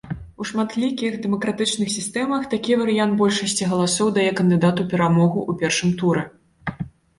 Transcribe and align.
У 0.43 0.45
шматлікіх 0.51 1.17
дэмакратычных 1.25 1.91
сістэмах, 1.97 2.47
такі 2.55 2.79
варыянт 2.81 3.13
большасці 3.21 3.69
галасоў 3.75 4.07
дае 4.17 4.27
кандыдату 4.41 4.89
перамогу 4.95 5.39
ў 5.51 5.53
першым 5.63 5.97
туры. 6.03 6.27